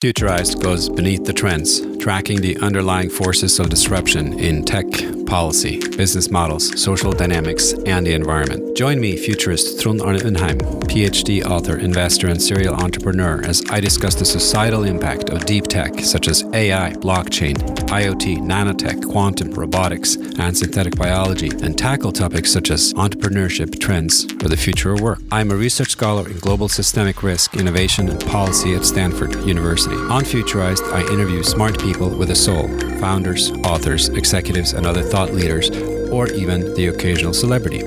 [0.00, 4.86] Futurized goes beneath the trends, tracking the underlying forces of disruption in tech,
[5.30, 8.76] policy, business models, social dynamics, and the environment.
[8.76, 10.58] Join me, futurist Trond Arne Undheim,
[10.90, 16.00] PhD author, investor, and serial entrepreneur, as I discuss the societal impact of deep tech
[16.00, 17.54] such as AI, blockchain,
[17.88, 24.48] IoT, nanotech, quantum, robotics, and synthetic biology, and tackle topics such as entrepreneurship, trends, or
[24.48, 25.20] the future of work.
[25.30, 29.60] I'm a research scholar in global systemic risk, innovation, and policy at Stanford University.
[29.60, 29.94] University.
[29.94, 32.66] On Futurized, I interview smart people with a soul
[32.98, 35.70] founders, authors, executives, and other thought leaders,
[36.10, 37.82] or even the occasional celebrity.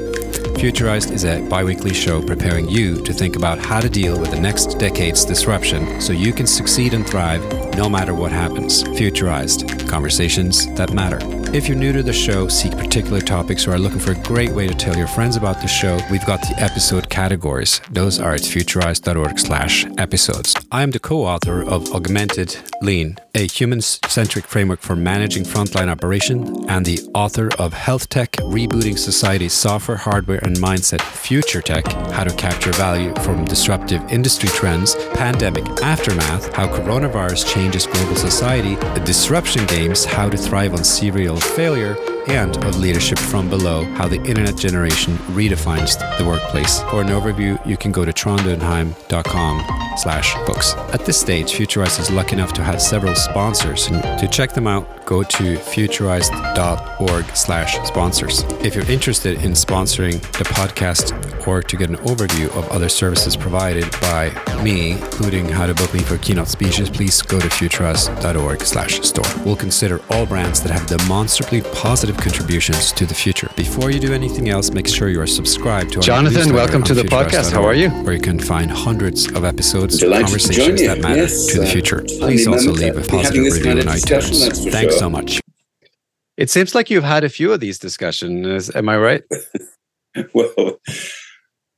[0.63, 4.31] Futurized is a bi weekly show preparing you to think about how to deal with
[4.31, 7.43] the next decade's disruption so you can succeed and thrive
[7.75, 8.83] no matter what happens.
[8.83, 11.42] Futurized conversations that matter.
[11.53, 14.49] If you're new to the show, seek particular topics, or are looking for a great
[14.49, 17.79] way to tell your friends about the show, we've got the episode categories.
[17.91, 20.55] Those are at futurized.org slash episodes.
[20.71, 26.87] I am the co-author of Augmented Lean, a human-centric framework for managing frontline operation, and
[26.87, 32.35] the author of Health Tech, Rebooting Society's Software, Hardware, and Mindset Future Tech, How to
[32.35, 39.67] Capture Value from Disruptive Industry Trends, Pandemic Aftermath, How Coronavirus Changes Global Society, The Disruption
[39.67, 41.95] Games, How to Thrive on Serial failure
[42.27, 46.81] and of leadership from below, how the internet generation redefines the workplace.
[46.83, 50.73] For an overview, you can go to trondundheim.com slash books.
[50.93, 54.67] At this stage, Futurized is lucky enough to have several sponsors, and to check them
[54.67, 58.43] out, go to futurized.org slash sponsors.
[58.61, 63.35] If you're interested in sponsoring the podcast or to get an overview of other services
[63.35, 64.31] provided by
[64.63, 69.43] me, including how to book me for keynote speeches, please go to futurized.org slash store.
[69.45, 73.49] We'll consider all brands that have demonstrably positive contributions to the future.
[73.55, 76.93] Before you do anything else, make sure you are subscribed to our Jonathon, welcome to
[76.93, 77.51] the podcast.
[77.51, 77.89] How are you?
[77.89, 81.71] Where you can find hundreds of episodes, of conversations that matter yes, to the uh,
[81.71, 82.03] future.
[82.19, 84.71] Please also leave a positive review on iTunes.
[84.71, 85.41] Thanks so much.
[86.37, 88.75] It seems like you've had a few of these discussions.
[88.75, 89.23] Am I right?
[90.33, 90.79] well,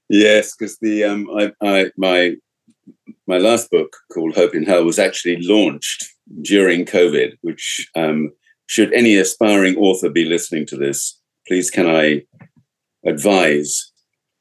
[0.09, 2.35] yes, because the um, I, I, my
[3.27, 6.05] my last book called Hope in Hell was actually launched
[6.41, 8.31] during COVID, which um,
[8.67, 12.23] should any aspiring author be listening to this, please can I
[13.05, 13.91] advise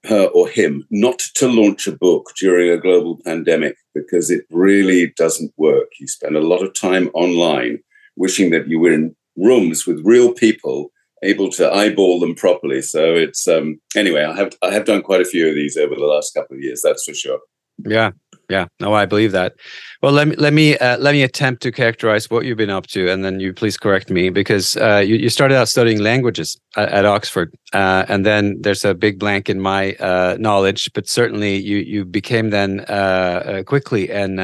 [0.07, 5.13] her or him not to launch a book during a global pandemic because it really
[5.17, 5.89] doesn't work.
[5.99, 7.81] You spend a lot of time online
[8.17, 10.91] wishing that you were in rooms with real people
[11.23, 12.83] able to eyeball them properly.
[12.83, 15.95] So it's um anyway, I have I have done quite a few of these over
[15.95, 17.41] the last couple of years, that's for sure.
[17.79, 18.11] Yeah.
[18.51, 19.55] Yeah, no, I believe that.
[20.03, 22.87] Well, let me let me uh, let me attempt to characterize what you've been up
[22.89, 26.61] to, and then you please correct me because uh, you, you started out studying languages
[26.77, 31.09] at, at Oxford, uh, and then there's a big blank in my uh, knowledge, but
[31.09, 34.39] certainly you you became then uh, uh, quickly an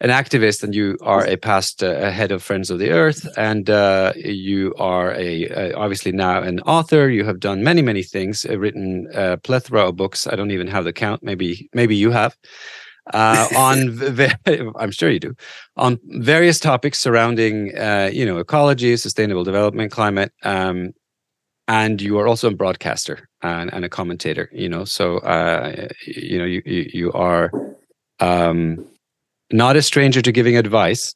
[0.00, 3.68] an activist, and you are a past head of Friends of the Earth, and
[4.16, 7.10] you are a, obviously now an author.
[7.10, 10.26] You have done many many things, written a plethora of books.
[10.26, 11.22] I don't even have the count.
[11.22, 12.34] Maybe maybe you have
[13.14, 13.98] uh, on
[14.78, 15.34] I'm sure you do
[15.76, 20.92] on various topics surrounding uh, you know ecology, sustainable development, climate, um,
[21.68, 24.48] and you are also a broadcaster and, and a commentator.
[24.52, 27.50] You know, so uh, you know you you, you are
[28.20, 28.86] um,
[29.52, 31.14] not a stranger to giving advice.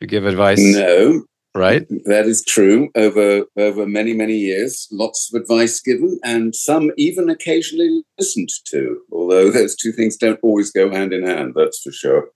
[0.00, 0.58] You give advice.
[0.60, 1.24] No,
[1.56, 1.86] right?
[2.04, 2.90] That is true.
[2.94, 9.00] Over over many many years, lots of advice given, and some even occasionally listened to.
[9.10, 11.54] Although those two things don't always go hand in hand.
[11.56, 12.28] That's for sure.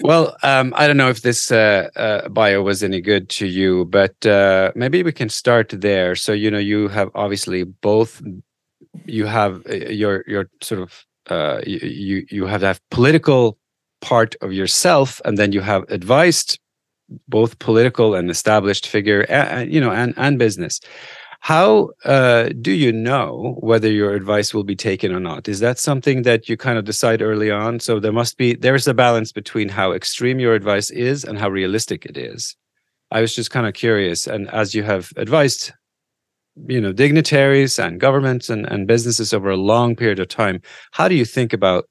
[0.00, 3.86] Well, um, I don't know if this uh, uh, bio was any good to you,
[3.86, 6.14] but uh, maybe we can start there.
[6.16, 8.22] So you know, you have obviously both.
[9.04, 13.58] You have uh, your your sort of uh, you you have that political
[14.00, 16.58] part of yourself, and then you have advised
[17.28, 20.80] both political and established figure, and, you know, and and business.
[21.40, 25.48] How uh, do you know whether your advice will be taken or not?
[25.48, 27.78] Is that something that you kind of decide early on?
[27.78, 31.48] So there must be there's a balance between how extreme your advice is and how
[31.48, 32.56] realistic it is.
[33.12, 35.72] I was just kind of curious, and as you have advised,
[36.66, 40.60] you know, dignitaries and governments and, and businesses over a long period of time,
[40.90, 41.88] how do you think about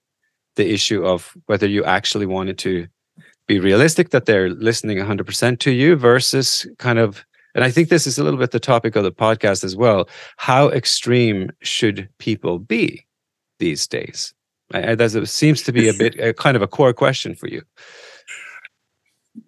[0.58, 2.88] the issue of whether you actually wanted to
[3.48, 8.08] be realistic that they're listening 100% to you versus kind of and i think this
[8.08, 12.60] is a little bit the topic of the podcast as well how extreme should people
[12.60, 13.06] be
[13.60, 14.34] these days?
[14.72, 17.62] That seems to be a bit a kind of a core question for you.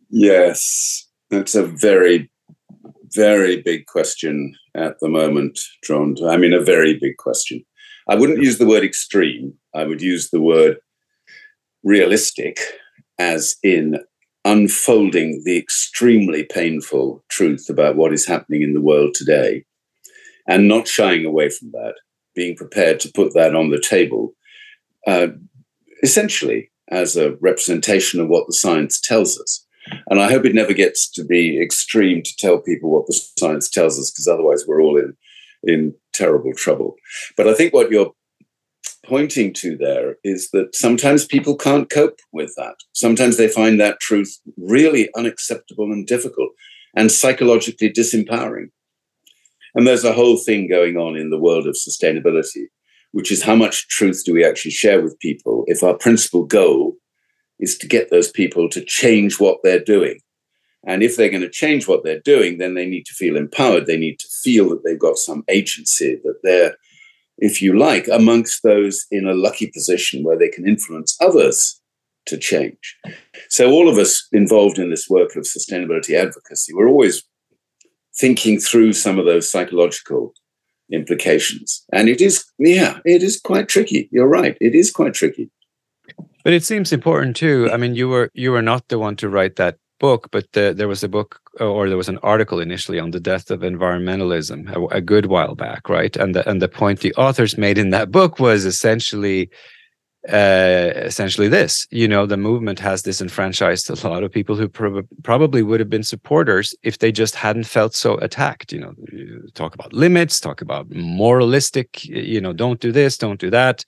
[0.09, 2.31] Yes that's a very
[3.13, 6.19] very big question at the moment Trond.
[6.25, 7.65] i mean a very big question.
[8.09, 9.53] I wouldn't use the word extreme.
[9.73, 10.77] I would use the word
[11.83, 12.59] realistic
[13.19, 13.99] as in
[14.45, 19.65] unfolding the extremely painful truth about what is happening in the world today
[20.47, 21.95] and not shying away from that,
[22.33, 24.33] being prepared to put that on the table,
[25.05, 25.27] uh,
[26.01, 29.65] essentially as a representation of what the science tells us.
[30.09, 33.69] And I hope it never gets to be extreme to tell people what the science
[33.69, 35.17] tells us, because otherwise we're all in,
[35.63, 36.95] in terrible trouble.
[37.35, 38.13] But I think what you're
[39.07, 42.75] pointing to there is that sometimes people can't cope with that.
[42.93, 46.49] Sometimes they find that truth really unacceptable and difficult
[46.95, 48.69] and psychologically disempowering.
[49.75, 52.65] And there's a whole thing going on in the world of sustainability,
[53.11, 56.95] which is how much truth do we actually share with people if our principal goal
[57.59, 60.19] is to get those people to change what they're doing.
[60.85, 63.85] And if they're going to change what they're doing, then they need to feel empowered.
[63.85, 66.75] They need to feel that they've got some agency, that they're
[67.37, 71.79] if you like, amongst those in a lucky position where they can influence others
[72.25, 72.97] to change.
[73.49, 77.23] So, all of us involved in this work of sustainability advocacy, we're always
[78.19, 80.33] thinking through some of those psychological
[80.91, 81.85] implications.
[81.93, 84.09] And it is, yeah, it is quite tricky.
[84.11, 84.57] You're right.
[84.59, 85.49] It is quite tricky.
[86.43, 87.69] But it seems important too.
[87.71, 90.73] I mean, you were you were not the one to write that book, but the,
[90.75, 94.69] there was a book or there was an article initially on the death of environmentalism
[94.75, 96.15] a, a, good while back, right?
[96.15, 99.49] And the and the point the authors made in that book was essentially
[100.31, 101.87] uh, essentially this.
[101.89, 105.89] You know, the movement has disenfranchised a lot of people who prob- probably would have
[105.89, 108.73] been supporters if they just hadn't felt so attacked.
[108.73, 108.93] You know,
[109.53, 112.03] talk about limits, talk about moralistic.
[112.05, 113.85] You know, don't do this, don't do that.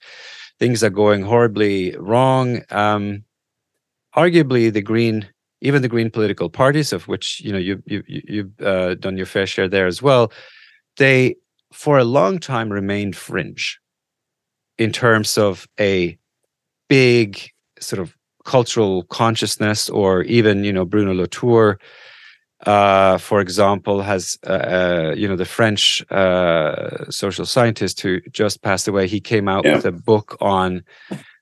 [0.58, 2.62] Things are going horribly wrong.
[2.70, 3.24] Um,
[4.16, 5.28] arguably, the green
[5.60, 9.26] even the green political parties, of which you know you you you've uh, done your
[9.26, 10.32] fair share there as well,
[10.96, 11.36] they
[11.72, 13.78] for a long time remained fringe
[14.78, 16.18] in terms of a
[16.88, 21.78] big sort of cultural consciousness, or even you know Bruno Latour.
[22.66, 28.62] Uh, for example, has uh, uh, you know the French uh, social scientist who just
[28.62, 29.06] passed away?
[29.08, 29.76] He came out yeah.
[29.76, 30.82] with a book on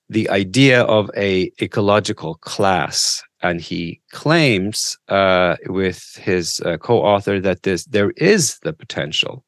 [0.09, 7.63] the idea of a ecological class and he claims uh, with his uh, co-author that
[7.63, 9.45] this there is the potential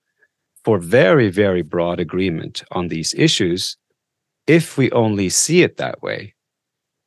[0.64, 3.76] for very very broad agreement on these issues
[4.46, 6.34] if we only see it that way.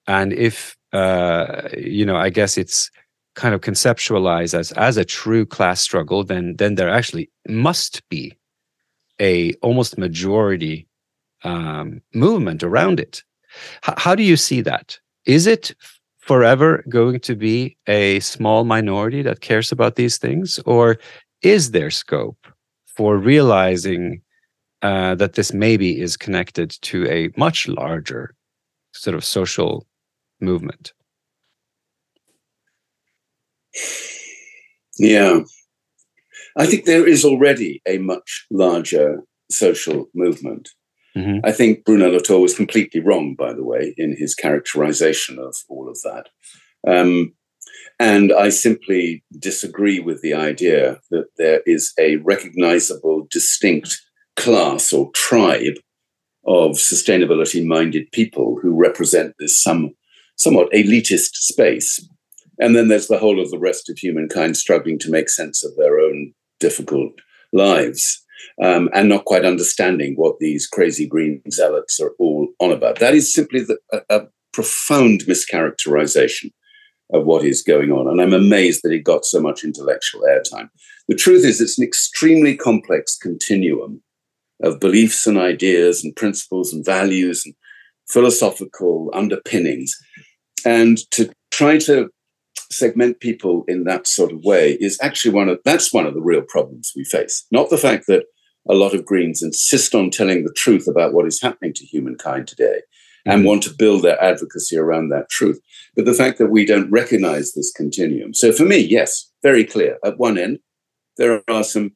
[0.07, 2.91] And if uh, you know i guess it's
[3.35, 8.38] kind of conceptualized as as a true class struggle then then there actually must be
[9.19, 10.88] a almost majority
[11.44, 13.24] um, movement around it.
[13.88, 15.00] H- how do you see that?
[15.25, 15.75] Is it
[16.23, 20.57] forever going to be a small minority that cares about these things?
[20.65, 20.97] Or
[21.41, 22.47] is there scope
[22.87, 24.21] for realizing
[24.81, 28.35] uh, that this maybe is connected to a much larger
[28.93, 29.85] sort of social
[30.39, 30.93] movement?
[34.97, 35.41] Yeah.
[36.57, 40.69] I think there is already a much larger social movement.
[41.15, 41.45] Mm-hmm.
[41.45, 45.89] I think Bruno Latour was completely wrong, by the way, in his characterization of all
[45.89, 46.30] of that.
[46.88, 47.33] Um,
[48.00, 54.01] and I simply disagree with the idea that there is a recognizable, distinct
[54.36, 55.75] class or tribe
[56.45, 59.92] of sustainability minded people who represent this some,
[60.36, 62.06] somewhat elitist space.
[62.59, 65.76] And then there's the whole of the rest of humankind struggling to make sense of
[65.78, 67.14] their own difficult
[67.52, 68.22] lives
[68.62, 73.00] um, and not quite understanding what these crazy green zealots are all on about.
[73.00, 76.52] That is simply the, a, a profound mischaracterization
[77.12, 78.07] of what is going on.
[78.07, 80.69] And I'm amazed that it got so much intellectual airtime.
[81.07, 84.02] The truth is, it's an extremely complex continuum
[84.62, 87.54] of beliefs and ideas and principles and values and
[88.07, 89.95] philosophical underpinnings.
[90.66, 92.09] And to try to
[92.71, 96.21] segment people in that sort of way is actually one of that's one of the
[96.21, 97.45] real problems we face.
[97.52, 98.26] Not the fact that
[98.69, 102.47] a lot of Greens insist on telling the truth about what is happening to humankind
[102.47, 102.81] today
[103.25, 103.47] and mm-hmm.
[103.47, 105.59] want to build their advocacy around that truth.
[105.95, 108.33] But the fact that we don't recognize this continuum.
[108.33, 109.97] So for me, yes, very clear.
[110.03, 110.59] At one end,
[111.17, 111.91] there are some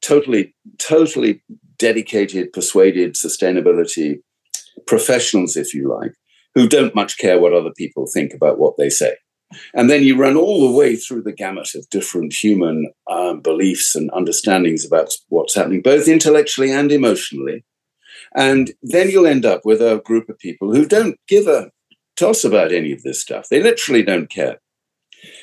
[0.00, 1.42] totally, totally
[1.78, 4.18] dedicated, persuaded sustainability
[4.86, 6.12] professionals, if you like,
[6.54, 9.14] who don't much care what other people think about what they say.
[9.74, 13.94] And then you run all the way through the gamut of different human um, beliefs
[13.94, 17.64] and understandings about what's happening, both intellectually and emotionally.
[18.34, 21.70] And then you'll end up with a group of people who don't give a
[22.16, 23.48] toss about any of this stuff.
[23.48, 24.60] They literally don't care.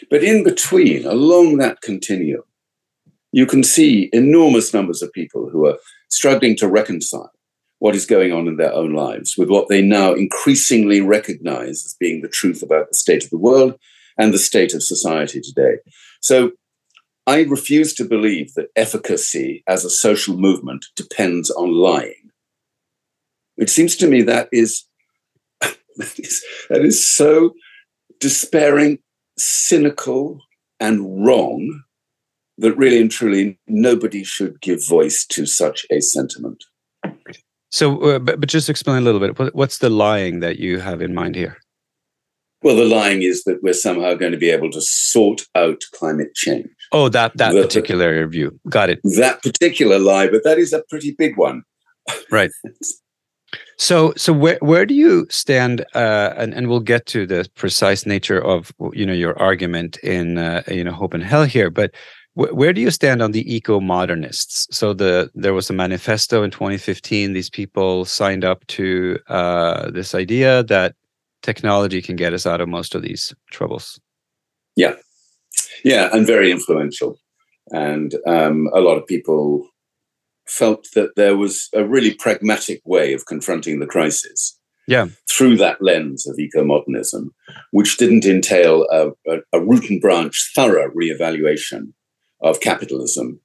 [0.10, 2.44] But in between, along that continuum,
[3.32, 5.78] you can see enormous numbers of people who are
[6.10, 7.32] struggling to reconcile
[7.78, 11.96] what is going on in their own lives, with what they now increasingly recognize as
[11.98, 13.80] being the truth about the state of the world
[14.20, 15.78] and the state of society today.
[16.22, 16.52] So
[17.26, 22.30] I refuse to believe that efficacy as a social movement depends on lying.
[23.58, 24.84] It seems to me that is,
[25.62, 27.54] that is, that is so
[28.20, 29.00] despairing,
[29.38, 30.42] cynical,
[30.80, 31.84] and wrong
[32.58, 36.64] that really and truly nobody should give voice to such a sentiment.
[37.70, 39.56] So, uh, but, but just explain a little bit.
[39.56, 41.58] What's the lying that you have in mind here?
[42.62, 46.36] Well, the lying is that we're somehow going to be able to sort out climate
[46.36, 46.68] change.
[46.92, 48.60] Oh, that that the, particular view.
[48.68, 49.00] Got it.
[49.04, 51.64] That particular lie, but that is a pretty big one.
[52.32, 52.52] Right.
[53.78, 55.86] So, so where where do you stand?
[55.96, 60.38] Uh, and and we'll get to the precise nature of you know your argument in
[60.38, 61.70] uh, you know hope in hell here.
[61.70, 61.92] But
[62.34, 64.68] wh- where do you stand on the eco modernists?
[64.76, 67.34] So the there was a manifesto in 2015.
[67.34, 70.96] These people signed up to uh, this idea that
[71.54, 74.00] technology can get us out of most of these troubles.
[74.76, 74.96] Yeah,
[75.84, 77.18] yeah, and very influential,
[77.72, 79.68] and um, a lot of people
[80.46, 84.58] felt that there was a really pragmatic way of confronting the crisis.
[84.88, 85.08] Yeah.
[85.30, 87.32] Through that lens of eco modernism,
[87.72, 91.94] which didn't entail a, a, a, root and branch thorough reevaluation
[92.42, 93.40] of capitalism.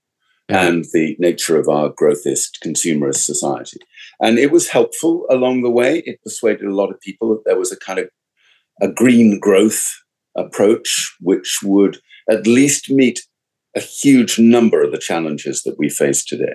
[0.48, 3.78] And the nature of our growthist consumerist society.
[4.20, 6.02] And it was helpful along the way.
[6.06, 8.08] It persuaded a lot of people that there was a kind of
[8.80, 9.94] a green growth
[10.36, 11.98] approach, which would
[12.30, 13.20] at least meet
[13.76, 16.54] a huge number of the challenges that we face today.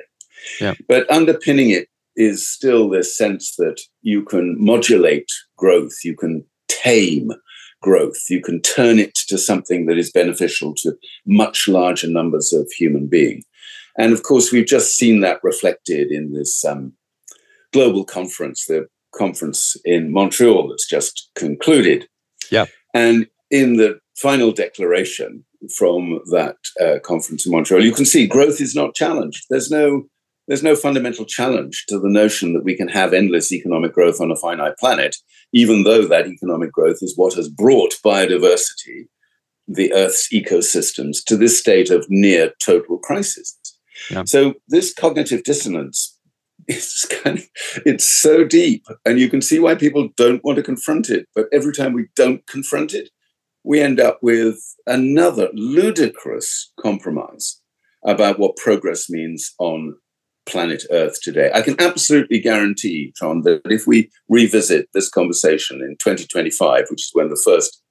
[0.62, 0.76] Yeah.
[0.88, 7.32] But underpinning it is still this sense that you can modulate growth, you can tame
[7.82, 12.70] growth, you can turn it to something that is beneficial to much larger numbers of
[12.78, 13.44] human beings.
[14.00, 16.94] And of course, we've just seen that reflected in this um,
[17.74, 22.08] global conference, the conference in Montreal that's just concluded.
[22.50, 22.66] Yeah.
[22.94, 28.62] And in the final declaration from that uh, conference in Montreal, you can see growth
[28.62, 29.46] is not challenged.
[29.50, 30.06] There's no
[30.48, 34.32] there's no fundamental challenge to the notion that we can have endless economic growth on
[34.32, 35.16] a finite planet,
[35.54, 39.06] even though that economic growth is what has brought biodiversity,
[39.68, 43.59] the Earth's ecosystems, to this state of near total crisis.
[44.10, 44.24] Yeah.
[44.26, 46.18] So this cognitive dissonance
[46.68, 47.46] is kind of
[47.86, 51.28] it's so deep, and you can see why people don't want to confront it.
[51.36, 53.10] But every time we don't confront it,
[53.64, 57.62] we end up with another ludicrous compromise
[58.06, 59.96] about what progress means on
[60.46, 61.52] planet Earth today.
[61.54, 67.12] I can absolutely guarantee, Trond, that if we revisit this conversation in 2025, which is
[67.14, 67.82] when the first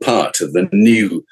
[0.00, 1.24] part of the new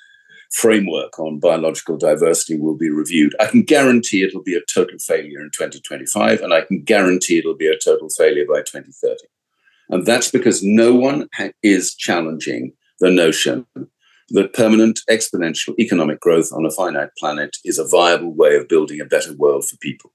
[0.51, 5.41] framework on biological diversity will be reviewed, I can guarantee it'll be a total failure
[5.41, 9.17] in 2025, and I can guarantee it'll be a total failure by 2030.
[9.91, 13.67] And that's because no one ha- is challenging the notion
[14.31, 19.01] that permanent exponential economic growth on a finite planet is a viable way of building
[19.01, 20.13] a better world for people.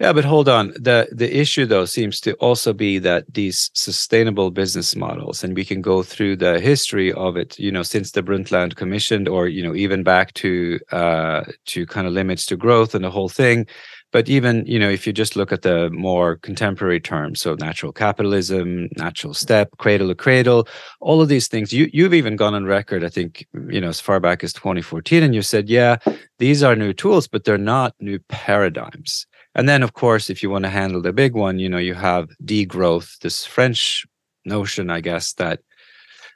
[0.00, 0.68] Yeah, but hold on.
[0.76, 5.64] The the issue though seems to also be that these sustainable business models, and we
[5.64, 9.60] can go through the history of it, you know, since the Brundtland Commission, or you
[9.60, 13.66] know, even back to uh, to kind of limits to growth and the whole thing.
[14.12, 17.92] But even you know, if you just look at the more contemporary terms, so natural
[17.92, 20.68] capitalism, natural step, cradle to cradle,
[21.00, 23.98] all of these things, you you've even gone on record, I think, you know, as
[24.00, 25.96] far back as 2014, and you said, yeah,
[26.38, 29.26] these are new tools, but they're not new paradigms
[29.58, 31.94] and then, of course, if you want to handle the big one, you know, you
[31.94, 34.06] have degrowth, this French
[34.44, 35.58] notion, I guess, that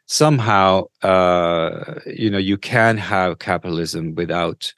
[0.07, 4.75] somehow, uh, you know, you can have capitalism without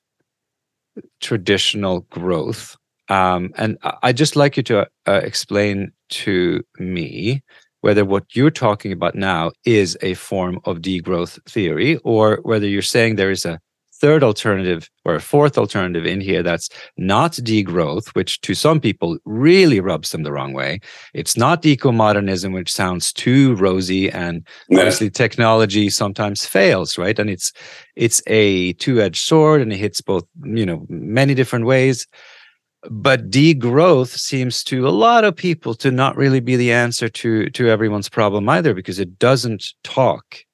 [1.23, 2.77] traditional growth.
[3.09, 7.43] Um, and I'd just like you to uh, explain to me
[7.81, 12.83] whether what you're talking about now is a form of degrowth theory or whether you're
[12.83, 13.59] saying there is a
[14.05, 16.69] third alternative or a fourth alternative in here that's
[16.99, 20.79] not degrowth, which to some people really rubs them the wrong way.
[21.15, 24.81] It's not eco-modernism, which sounds too rosy, and yeah.
[24.81, 27.19] obviously technology sometimes fails, right?
[27.19, 27.51] And it's
[27.97, 32.07] it's a two-edged sword, and it hits both, you know, many different ways.
[32.91, 37.49] But degrowth seems to a lot of people to not really be the answer to
[37.51, 40.45] to everyone's problem either, because it doesn't talk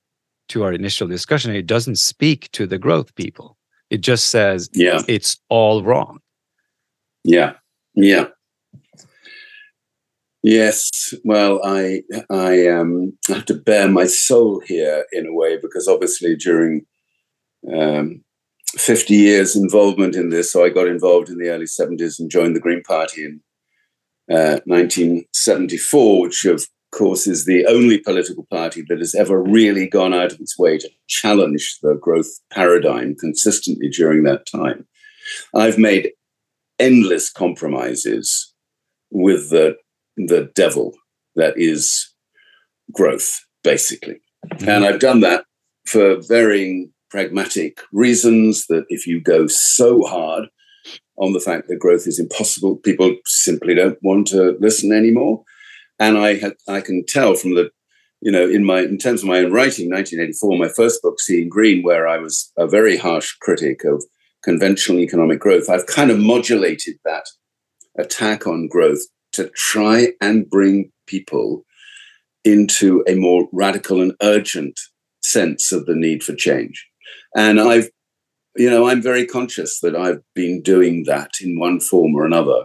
[0.51, 3.57] to our initial discussion, it doesn't speak to the growth people.
[3.89, 6.21] It just says, yeah, it's all wrong.
[7.25, 7.55] Yeah,
[7.95, 8.29] yeah.
[10.43, 15.87] Yes, well, I I um, have to bare my soul here in a way because
[15.87, 16.87] obviously during
[17.71, 18.25] um,
[18.77, 22.57] 50 years involvement in this, so I got involved in the early 70s and joined
[22.57, 23.41] the Green Party in
[24.31, 30.15] uh, 1974, which of course is the only political party that has ever really gone
[30.15, 34.87] out of its way to challenge the growth paradigm consistently during that time.
[35.55, 36.13] I've made
[36.79, 38.53] endless compromises
[39.11, 39.77] with the,
[40.17, 40.95] the devil
[41.37, 42.13] that is
[42.93, 44.21] growth, basically.
[44.53, 44.69] Mm-hmm.
[44.69, 45.45] And I've done that
[45.87, 50.49] for varying pragmatic reasons that if you go so hard
[51.19, 55.45] on the fact that growth is impossible, people simply don't want to listen anymore.
[56.01, 57.71] And I had, I can tell from the,
[58.21, 61.49] you know, in my in terms of my own writing, 1984, my first book, Seeing
[61.49, 64.03] Green, where I was a very harsh critic of
[64.43, 67.27] conventional economic growth, I've kind of modulated that
[67.99, 69.01] attack on growth
[69.33, 71.65] to try and bring people
[72.45, 74.81] into a more radical and urgent
[75.23, 76.87] sense of the need for change.
[77.37, 77.91] And I've,
[78.57, 82.65] you know, I'm very conscious that I've been doing that in one form or another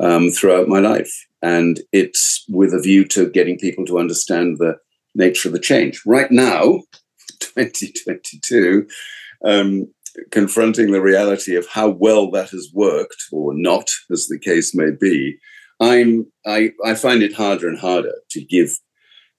[0.00, 1.12] um, throughout my life.
[1.42, 4.76] And it's with a view to getting people to understand the
[5.14, 6.00] nature of the change.
[6.06, 6.82] Right now,
[7.40, 8.86] 2022,
[9.44, 9.88] um,
[10.30, 14.90] confronting the reality of how well that has worked or not, as the case may
[14.90, 15.38] be,
[15.80, 18.78] I'm I, I find it harder and harder to give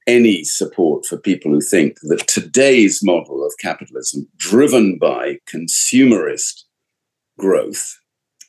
[0.07, 6.63] any support for people who think that today's model of capitalism, driven by consumerist
[7.39, 7.97] growth,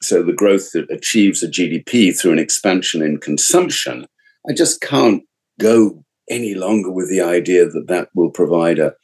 [0.07, 4.07] so the growth that achieves a GDP through an expansion in consumption,
[4.49, 5.25] I just can't
[5.61, 8.95] go any longer with the idea that that will provide a,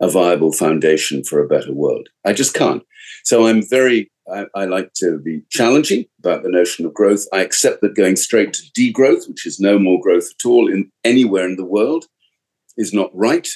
[0.00, 2.08] a viable foundation for a better world.
[2.24, 2.82] I just can't.
[3.24, 7.26] So I'm very, I, I, like to be challenging about the notion of growth.
[7.32, 10.90] I accept that going straight to degrowth, which is no more growth at all in
[11.04, 12.06] anywhere in the world,
[12.76, 13.48] is not right.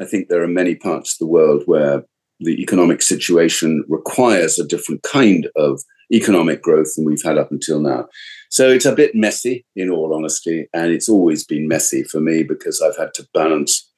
[0.00, 2.04] I think there are many parts of the world where
[2.40, 7.80] the economic situation requires a different kind of economic growth than we've had up until
[7.80, 8.06] now.
[8.50, 12.42] So it's a bit messy, in all honesty, and it's always been messy for me
[12.42, 13.90] because I've had to balance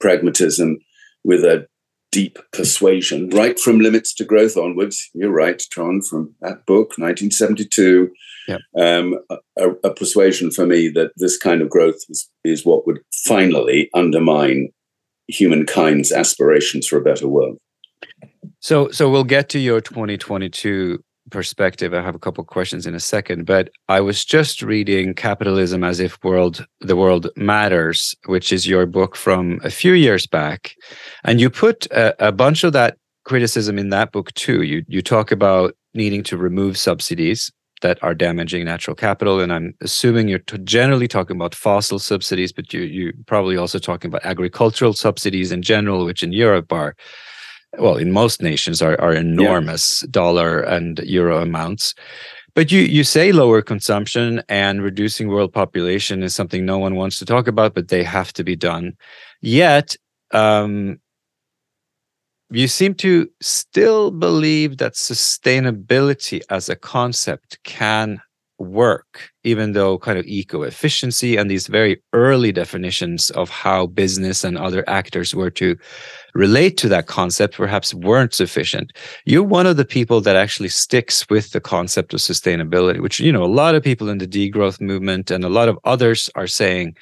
[0.00, 0.78] pragmatism
[1.24, 1.66] with a
[2.12, 5.10] deep persuasion, right from Limits to Growth onwards.
[5.12, 8.10] You're right, Trond, from that book, 1972.
[8.48, 8.60] Yep.
[8.78, 9.18] Um,
[9.58, 13.90] a, a, persuasion for me that this kind of growth is, is what would finally
[13.92, 14.68] undermine
[15.28, 17.58] humankind's aspirations for a better world.
[18.60, 21.94] So, so we'll get to your 2022 perspective.
[21.94, 26.00] I have a couple questions in a second, but I was just reading Capitalism as
[26.00, 30.74] if world the world matters, which is your book from a few years back,
[31.24, 34.62] and you put a, a bunch of that criticism in that book too.
[34.62, 37.50] You you talk about needing to remove subsidies
[37.82, 42.72] that are damaging natural capital, and I'm assuming you're generally talking about fossil subsidies, but
[42.72, 46.96] you you probably also talking about agricultural subsidies in general, which in Europe are
[47.78, 50.08] well, in most nations are, are enormous yeah.
[50.10, 51.94] dollar and euro amounts.
[52.54, 57.18] But you, you say lower consumption and reducing world population is something no one wants
[57.18, 58.96] to talk about, but they have to be done.
[59.42, 59.94] Yet,
[60.32, 60.98] um,
[62.50, 68.22] you seem to still believe that sustainability as a concept can
[68.58, 74.44] work, even though kind of eco efficiency and these very early definitions of how business
[74.44, 75.76] and other actors were to
[76.34, 78.92] relate to that concept perhaps weren't sufficient.
[79.24, 83.32] You're one of the people that actually sticks with the concept of sustainability, which, you
[83.32, 86.46] know, a lot of people in the degrowth movement and a lot of others are
[86.46, 86.96] saying,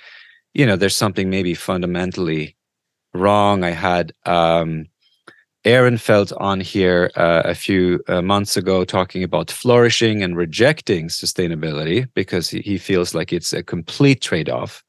[0.54, 2.56] you know, there's something maybe fundamentally
[3.12, 3.64] wrong.
[3.64, 4.86] I had, um,
[5.64, 12.08] Ehrenfeld on here uh, a few uh, months ago talking about flourishing and rejecting sustainability
[12.14, 14.84] because he, he feels like it's a complete trade-off.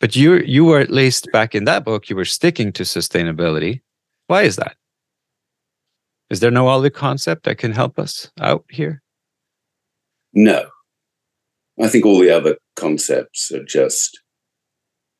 [0.00, 3.80] But you you were at least back in that book you were sticking to sustainability.
[4.26, 4.76] Why is that?
[6.28, 9.00] Is there no other concept that can help us out here?
[10.32, 10.68] No.
[11.80, 14.20] I think all the other concepts are just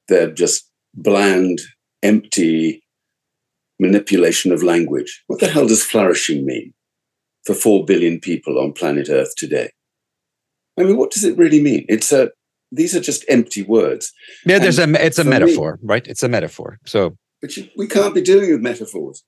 [0.08, 1.60] they're just bland,
[2.02, 2.83] empty
[3.84, 5.22] manipulation of language.
[5.26, 6.72] What the hell does flourishing mean
[7.44, 9.70] for 4 billion people on planet Earth today?
[10.78, 11.84] I mean, what does it really mean?
[11.88, 12.30] It's a
[12.72, 14.12] these are just empty words.
[14.44, 16.06] Yeah, there's a it's a metaphor, me, right?
[16.06, 16.78] It's a metaphor.
[16.84, 19.22] So But you, we can't be dealing with metaphors.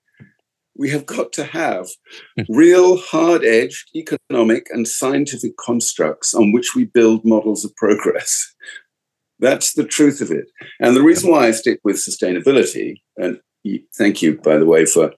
[0.77, 1.87] We have got to have
[2.37, 2.43] hmm.
[2.49, 8.53] real hard-edged economic and scientific constructs on which we build models of progress.
[9.39, 10.47] That's the truth of it.
[10.81, 13.39] And the reason why I stick with sustainability, and
[13.97, 15.13] thank you, by the way, for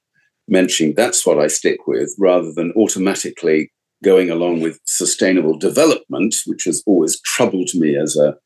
[0.47, 3.71] mentioning that's what I stick with rather than automatically
[4.03, 8.37] going along with sustainable development, which has always troubled me as a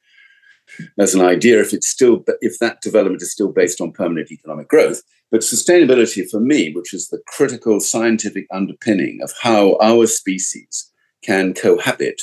[0.98, 4.68] as an idea if it's still if that development is still based on permanent economic
[4.68, 5.02] growth.
[5.30, 10.90] But sustainability for me which is the critical scientific underpinning of how our species
[11.22, 12.22] can cohabit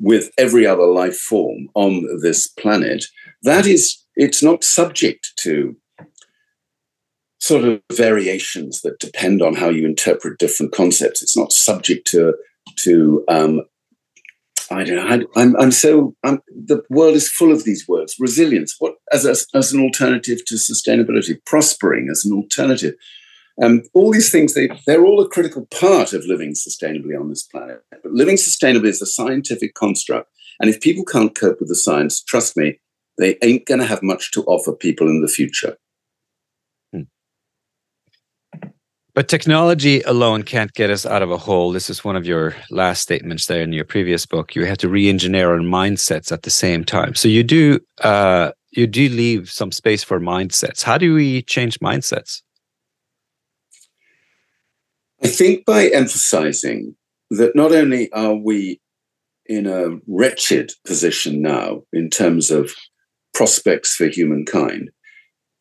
[0.00, 3.04] with every other life form on this planet,
[3.42, 5.76] that is, it's not subject to
[7.40, 11.22] sort of variations that depend on how you interpret different concepts.
[11.22, 12.34] It's not subject to
[12.76, 13.62] to um,
[14.70, 15.26] I don't know.
[15.36, 18.16] I, am I'm so I'm, the world is full of these words.
[18.20, 22.94] Resilience, what as a, as an alternative to sustainability, prospering as an alternative.
[23.62, 27.42] Um, all these things they they're all a critical part of living sustainably on this
[27.42, 27.82] planet.
[27.90, 32.22] But living sustainably is a scientific construct, and if people can't cope with the science,
[32.22, 32.78] trust me,
[33.18, 35.76] they ain't going to have much to offer people in the future.
[39.20, 41.72] But technology alone can't get us out of a hole.
[41.72, 44.54] This is one of your last statements there in your previous book.
[44.54, 47.14] You have to re-engineer our mindsets at the same time.
[47.14, 50.82] So you do uh, you do leave some space for mindsets.
[50.82, 52.40] How do we change mindsets?
[55.22, 56.96] I think by emphasizing
[57.28, 58.80] that not only are we
[59.44, 62.72] in a wretched position now in terms of
[63.34, 64.88] prospects for humankind,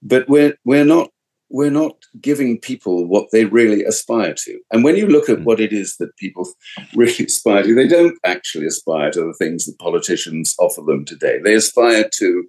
[0.01, 1.09] but we're we're not
[1.49, 4.59] we're not giving people what they really aspire to.
[4.71, 5.43] And when you look at hmm.
[5.43, 6.47] what it is that people
[6.95, 11.39] really aspire to, they don't actually aspire to the things that politicians offer them today.
[11.43, 12.43] They aspire to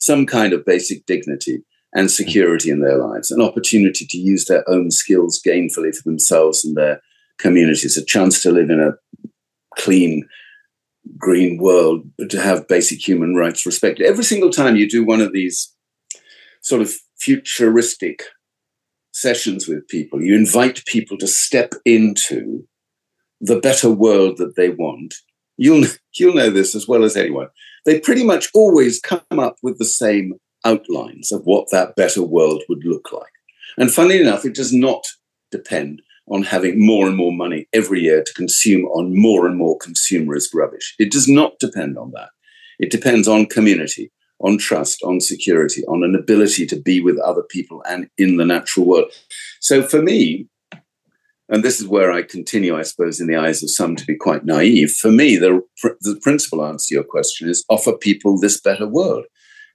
[0.00, 1.62] some kind of basic dignity
[1.94, 2.08] and hmm.
[2.08, 6.76] security in their lives, an opportunity to use their own skills gainfully for themselves and
[6.76, 7.00] their
[7.38, 8.92] communities, a chance to live in a
[9.76, 10.26] clean,
[11.18, 14.06] green world, but to have basic human rights respected.
[14.06, 15.70] Every single time you do one of these
[16.62, 18.22] sort of futuristic
[19.16, 22.66] sessions with people, you invite people to step into
[23.40, 25.14] the better world that they want.
[25.56, 25.86] You'll,
[26.18, 27.48] you'll know this as well as anyone.
[27.86, 32.62] They pretty much always come up with the same outlines of what that better world
[32.68, 33.32] would look like.
[33.78, 35.06] And funnily enough, it does not
[35.50, 39.78] depend on having more and more money every year to consume on more and more
[39.78, 40.94] consumerist rubbish.
[40.98, 42.30] It does not depend on that.
[42.78, 47.42] It depends on community on trust, on security, on an ability to be with other
[47.42, 49.10] people and in the natural world.
[49.60, 50.46] So for me,
[51.48, 54.16] and this is where I continue, I suppose, in the eyes of some to be
[54.16, 54.92] quite naive.
[54.92, 55.62] For me, the,
[56.00, 59.24] the principal answer to your question is offer people this better world.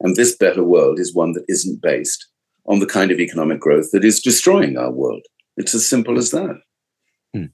[0.01, 2.27] And this better world is one that isn't based
[2.65, 5.21] on the kind of economic growth that is destroying our world.
[5.57, 6.59] It's as simple as that.
[7.33, 7.45] Hmm.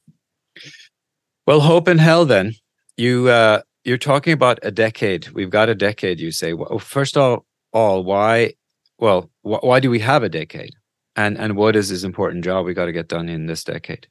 [1.45, 2.53] Well, hope in hell then.
[2.95, 5.29] You uh, you're talking about a decade.
[5.29, 6.19] We've got a decade.
[6.19, 6.53] You say.
[6.53, 8.53] Well, first of all, why?
[8.99, 10.75] Well, wh- why do we have a decade?
[11.15, 14.07] And and what is this important job we got to get done in this decade?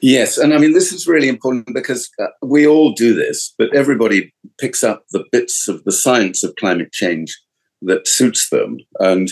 [0.00, 3.74] Yes, and I mean this is really important because uh, we all do this, but
[3.74, 7.38] everybody picks up the bits of the science of climate change
[7.82, 9.30] that suits them, and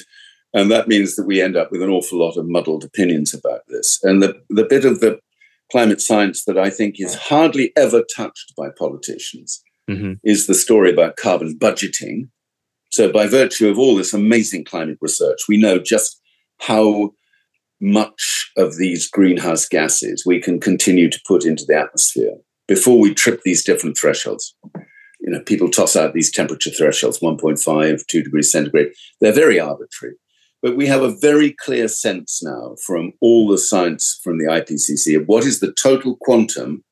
[0.53, 3.63] and that means that we end up with an awful lot of muddled opinions about
[3.69, 3.99] this.
[4.03, 5.19] And the the bit of the
[5.73, 10.13] climate science that I think is hardly ever touched by politicians mm-hmm.
[10.23, 12.29] is the story about carbon budgeting.
[12.91, 16.21] So, by virtue of all this amazing climate research, we know just
[16.61, 17.13] how
[17.81, 22.35] much of these greenhouse gases we can continue to put into the atmosphere
[22.69, 24.55] before we trip these different thresholds.
[25.21, 28.93] You know, people toss out these temperature thresholds 1.5, 2 degrees centigrade.
[29.21, 30.15] They're very arbitrary.
[30.63, 35.21] But we have a very clear sense now from all the science from the IPCC
[35.21, 36.85] of what is the total quantum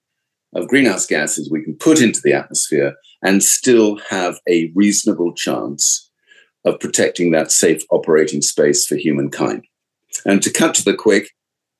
[0.54, 6.10] of greenhouse gases we can put into the atmosphere and still have a reasonable chance
[6.64, 9.64] of protecting that safe operating space for humankind.
[10.26, 11.30] And to cut to the quick,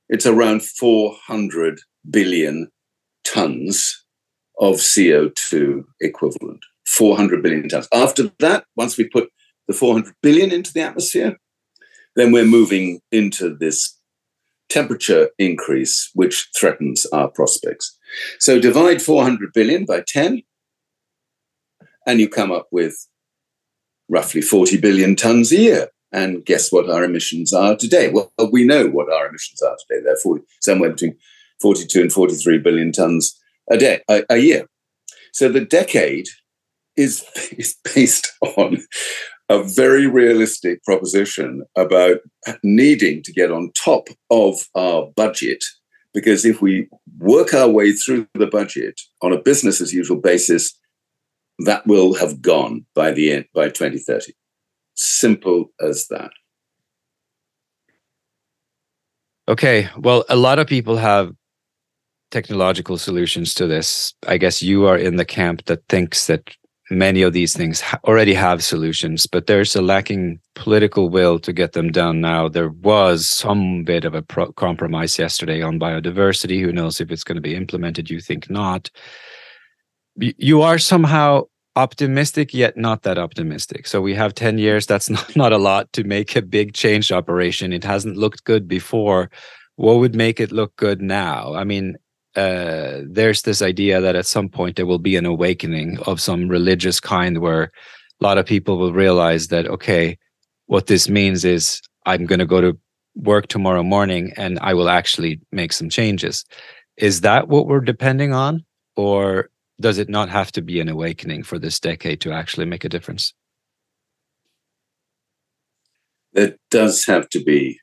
[0.08, 2.70] it's around 400 billion
[3.24, 4.04] tons
[4.60, 6.60] of CO2 equivalent.
[6.86, 7.88] 400 billion tons.
[7.92, 9.30] After that, once we put
[9.66, 11.36] the 400 billion into the atmosphere,
[12.16, 13.96] then we're moving into this
[14.68, 17.96] temperature increase, which threatens our prospects.
[18.38, 20.42] So divide 400 billion by 10,
[22.06, 23.06] and you come up with
[24.08, 25.88] roughly 40 billion tons a year.
[26.12, 28.10] And guess what our emissions are today?
[28.10, 30.02] Well, we know what our emissions are today.
[30.02, 31.16] They're 40, somewhere between
[31.60, 33.38] 42 and 43 billion tons
[33.70, 34.66] a day, a, a year.
[35.32, 36.26] So the decade
[36.96, 37.24] is,
[37.56, 38.78] is based on
[39.50, 42.18] a very realistic proposition about
[42.62, 45.62] needing to get on top of our budget.
[46.14, 50.72] Because if we work our way through the budget on a business as usual basis,
[51.58, 54.32] that will have gone by the end by 2030.
[54.94, 56.30] Simple as that.
[59.48, 59.88] Okay.
[59.98, 61.32] Well, a lot of people have
[62.30, 64.14] technological solutions to this.
[64.28, 66.56] I guess you are in the camp that thinks that
[66.90, 71.72] many of these things already have solutions, but there's a lacking political will to get
[71.72, 72.48] them done now.
[72.48, 76.60] There was some bit of a pro- compromise yesterday on biodiversity.
[76.60, 78.10] Who knows if it's going to be implemented?
[78.10, 78.90] You think not.
[80.16, 81.44] you are somehow
[81.76, 85.90] optimistic yet not that optimistic so we have 10 years that's not, not a lot
[85.92, 89.30] to make a big change operation it hasn't looked good before
[89.76, 91.96] what would make it look good now i mean
[92.36, 96.48] uh, there's this idea that at some point there will be an awakening of some
[96.48, 100.16] religious kind where a lot of people will realize that okay
[100.66, 102.78] what this means is i'm going to go to
[103.16, 106.44] work tomorrow morning and i will actually make some changes.
[106.96, 108.64] Is that what we're depending on
[108.96, 112.84] or does it not have to be an awakening for this decade to actually make
[112.84, 113.32] a difference?
[116.34, 117.80] It does have to be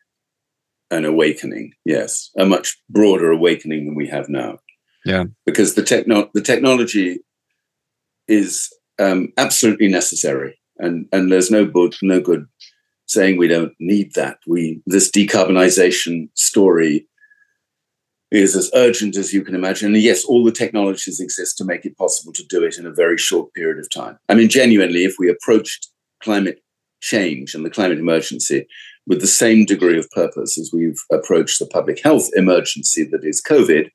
[0.92, 4.60] an awakening, yes, a much broader awakening than we have now.
[5.06, 7.20] Yeah, because the techno the technology
[8.28, 8.70] is
[9.00, 12.46] um, absolutely necessary, and and there's no good no good
[13.08, 14.40] saying we don't need that.
[14.48, 17.08] We this decarbonization story
[18.32, 19.94] is as urgent as you can imagine.
[19.94, 22.92] And yes, all the technologies exist to make it possible to do it in a
[22.92, 24.20] very short period of time.
[24.28, 25.88] I mean, genuinely, if we approached
[26.22, 26.62] climate
[27.02, 28.68] change and the climate emergency
[29.08, 33.42] with the same degree of purpose as we've approached the public health emergency that is
[33.42, 33.90] COVID,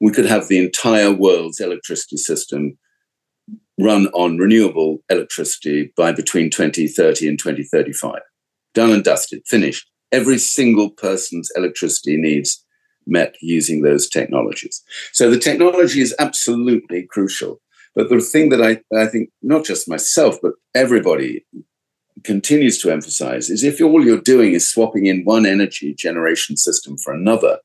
[0.00, 2.78] we could have the entire world's electricity system
[3.78, 8.20] run on renewable electricity by between 2030 and 2035.
[8.74, 9.88] Done and dusted, finished.
[10.10, 12.64] Every single person's electricity needs
[13.06, 14.82] met using those technologies.
[15.12, 17.60] So the technology is absolutely crucial.
[17.94, 21.44] But the thing that I, I think, not just myself, but everybody
[22.24, 26.96] continues to emphasize is if all you're doing is swapping in one energy generation system
[26.96, 27.58] for another,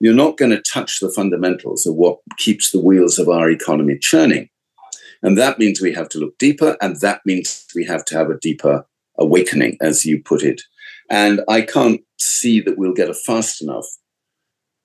[0.00, 3.98] you're not going to touch the fundamentals of what keeps the wheels of our economy
[3.98, 4.48] churning.
[5.22, 8.30] And that means we have to look deeper, and that means we have to have
[8.30, 8.86] a deeper
[9.18, 10.62] awakening, as you put it.
[11.10, 13.86] And I can't see that we'll get a fast enough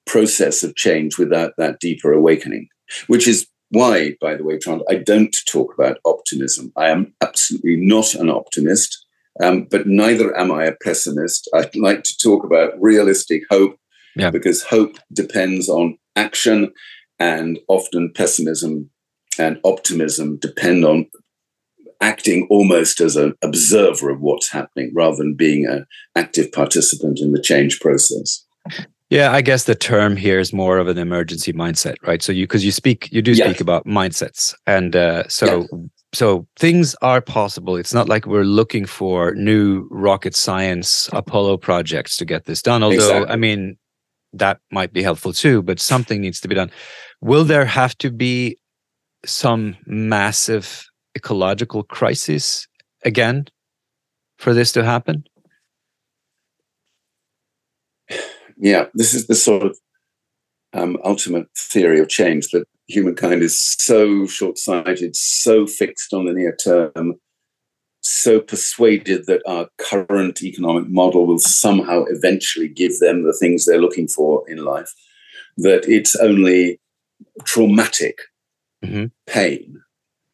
[0.05, 2.67] process of change without that deeper awakening,
[3.07, 6.71] which is why, by the way, Trond, I don't talk about optimism.
[6.75, 9.02] I am absolutely not an optimist.
[9.41, 11.49] Um, but neither am I a pessimist.
[11.53, 13.77] I like to talk about realistic hope
[14.15, 14.29] yeah.
[14.29, 16.71] because hope depends on action,
[17.19, 18.89] and often pessimism
[19.39, 21.07] and optimism depend on
[22.01, 27.31] acting almost as an observer of what's happening rather than being an active participant in
[27.31, 28.45] the change process.
[29.09, 32.21] Yeah, I guess the term here is more of an emergency mindset, right?
[32.21, 35.67] So you because you speak you do speak about mindsets, and uh, so
[36.13, 37.75] so things are possible.
[37.75, 42.83] It's not like we're looking for new rocket science Apollo projects to get this done.
[42.83, 43.33] Although, exactly.
[43.33, 43.77] I mean,
[44.33, 46.71] that might be helpful too, but something needs to be done.
[47.21, 48.57] Will there have to be
[49.25, 52.67] some massive ecological crisis
[53.03, 53.45] again
[54.37, 55.23] for this to happen?
[58.55, 59.77] Yeah, this is the sort of
[60.73, 66.33] um, ultimate theory of change that humankind is so short sighted, so fixed on the
[66.33, 67.15] near term,
[68.01, 73.81] so persuaded that our current economic model will somehow eventually give them the things they're
[73.81, 74.91] looking for in life,
[75.57, 76.79] that it's only
[77.45, 78.19] traumatic
[78.83, 79.05] mm-hmm.
[79.27, 79.81] pain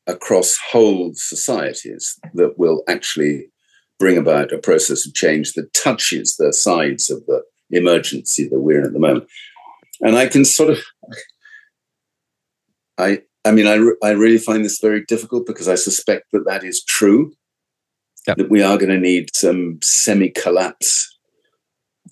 [0.08, 3.48] across whole societies that will actually
[4.00, 8.80] bring about a process of change that touches the sides of the emergency that we're
[8.80, 9.28] in at the moment.
[10.02, 10.80] And I can sort of
[13.00, 16.46] I, I mean, I, re- I really find this very difficult because I suspect that
[16.46, 17.34] that is true.
[18.28, 18.38] Yep.
[18.38, 21.18] That we are going to need some semi collapse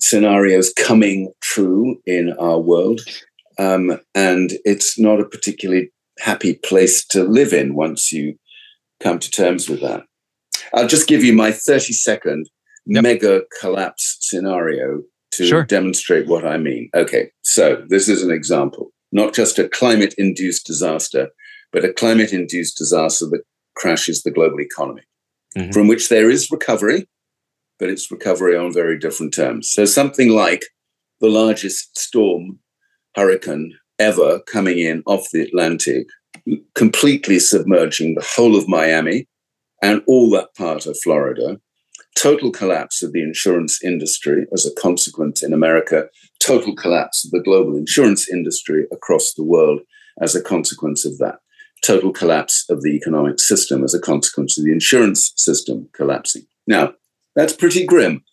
[0.00, 3.02] scenarios coming true in our world.
[3.58, 8.36] Um, and it's not a particularly happy place to live in once you
[9.00, 10.04] come to terms with that.
[10.74, 12.48] I'll just give you my 30 second
[12.86, 13.02] yep.
[13.02, 15.64] mega collapse scenario to sure.
[15.64, 16.88] demonstrate what I mean.
[16.94, 21.28] Okay, so this is an example not just a climate induced disaster,
[21.72, 23.42] but a climate induced disaster that
[23.76, 25.02] crashes the global economy,
[25.56, 25.70] mm-hmm.
[25.70, 27.08] from which there is recovery,
[27.78, 29.70] but it's recovery on very different terms.
[29.70, 30.64] So, something like
[31.20, 32.58] the largest storm,
[33.14, 36.06] hurricane ever coming in off the Atlantic,
[36.74, 39.26] completely submerging the whole of Miami
[39.82, 41.60] and all that part of Florida,
[42.18, 46.08] total collapse of the insurance industry as a consequence in America,
[46.40, 49.80] total collapse of the global insurance industry across the world
[50.20, 51.38] as a consequence of that,
[51.80, 56.44] total collapse of the economic system as a consequence of the insurance system collapsing.
[56.66, 56.94] Now,
[57.36, 58.24] that's pretty grim,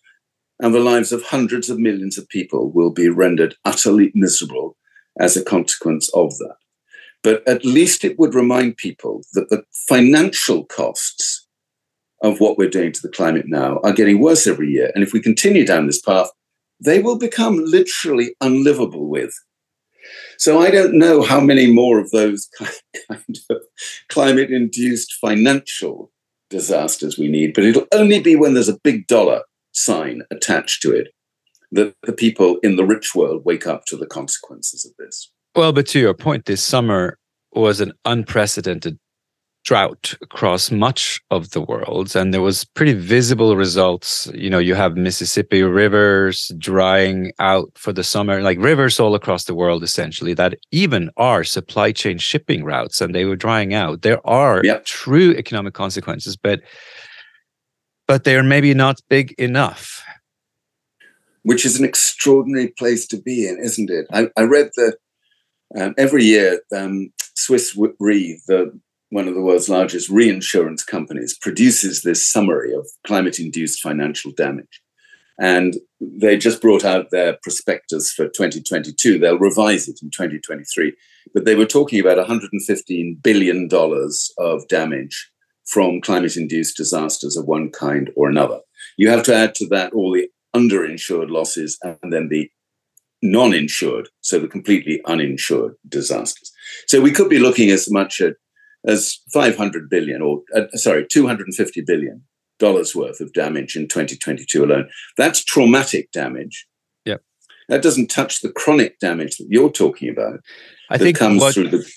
[0.58, 4.76] and the lives of hundreds of millions of people will be rendered utterly miserable
[5.20, 6.56] as a consequence of that.
[7.22, 11.45] But at least it would remind people that the financial costs
[12.26, 14.90] of what we're doing to the climate now are getting worse every year.
[14.94, 16.28] And if we continue down this path,
[16.80, 19.32] they will become literally unlivable with.
[20.38, 22.48] So I don't know how many more of those
[23.08, 23.58] kind of
[24.08, 26.10] climate induced financial
[26.50, 30.92] disasters we need, but it'll only be when there's a big dollar sign attached to
[30.92, 31.08] it
[31.72, 35.30] that the people in the rich world wake up to the consequences of this.
[35.54, 37.18] Well, but to your point, this summer
[37.52, 38.98] was an unprecedented
[39.66, 44.30] drought across much of the world and there was pretty visible results.
[44.32, 49.44] You know you have mississippi rivers drying out for the summer like rivers all across
[49.44, 54.02] the world essentially that even are supply chain shipping routes and they were drying out.
[54.02, 54.84] There are yep.
[54.84, 56.60] true economic consequences but
[58.06, 60.04] but they're maybe not big enough.
[61.42, 64.06] Which is an extraordinary place to be in isn't it?
[64.12, 64.96] I, I read the
[65.76, 68.78] um, every year um, swiss re the
[69.10, 74.82] one of the world's largest reinsurance companies, produces this summary of climate induced financial damage.
[75.38, 79.18] And they just brought out their prospectus for 2022.
[79.18, 80.94] They'll revise it in 2023.
[81.34, 83.68] But they were talking about $115 billion
[84.38, 85.30] of damage
[85.66, 88.60] from climate induced disasters of one kind or another.
[88.96, 92.50] You have to add to that all the underinsured losses and then the
[93.22, 96.52] non insured, so the completely uninsured disasters.
[96.86, 98.36] So we could be looking as much at
[98.86, 102.22] as 500 billion or uh, sorry 250 billion
[102.58, 104.88] dollars worth of damage in 2022 alone.
[105.16, 106.66] That's traumatic damage.
[107.04, 107.16] Yeah
[107.68, 110.40] that doesn't touch the chronic damage that you're talking about.
[110.90, 111.92] I think comes what, through the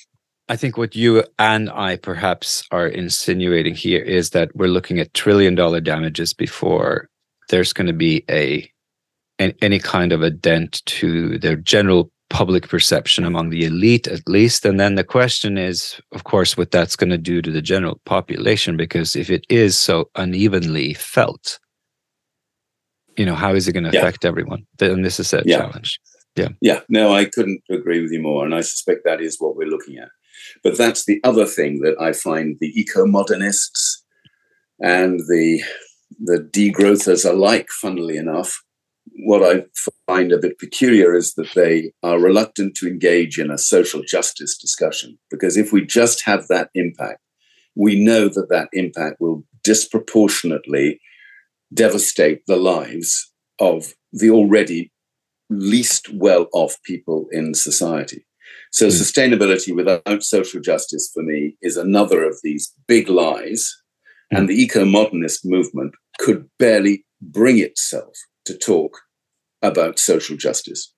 [0.48, 5.14] I think what you and I perhaps are insinuating here is that we're looking at
[5.14, 7.08] trillion dollar damages before
[7.50, 8.70] there's going to be a
[9.38, 14.66] any kind of a dent to the general public perception among the elite at least.
[14.66, 18.00] And then the question is of course what that's going to do to the general
[18.06, 21.60] population because if it is so unevenly felt
[23.18, 24.00] you know how is it going to yeah.
[24.00, 24.66] affect everyone?
[24.80, 25.58] And this is a yeah.
[25.58, 26.00] challenge.
[26.36, 26.50] Yeah.
[26.62, 26.82] Yeah.
[26.88, 29.98] No i couldn't agree with you more and i suspect that is what we're looking
[29.98, 30.10] at.
[30.64, 34.04] But that's the other thing that i find the eco-modernists
[34.80, 35.62] and the
[36.20, 38.64] the degrowthers alike funnily enough
[39.24, 39.66] what I
[40.08, 44.58] find a bit peculiar is that they are reluctant to engage in a social justice
[44.58, 47.20] discussion because if we just have that impact,
[47.76, 51.00] we know that that impact will disproportionately
[51.74, 54.92] devastate the lives of the already
[55.50, 58.26] least well off people in society.
[58.72, 58.92] So, mm.
[58.92, 63.76] sustainability without social justice for me is another of these big lies.
[64.34, 64.40] Mm.
[64.40, 69.02] And the eco modernist movement could barely bring itself to talk
[69.62, 70.94] about social justice.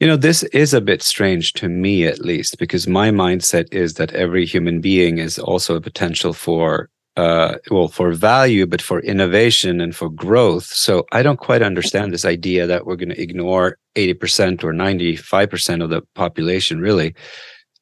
[0.00, 3.94] You know, this is a bit strange to me, at least, because my mindset is
[3.94, 9.00] that every human being is also a potential for, uh, well, for value, but for
[9.00, 10.66] innovation and for growth.
[10.66, 15.82] So I don't quite understand this idea that we're going to ignore 80% or 95%
[15.82, 17.14] of the population, really,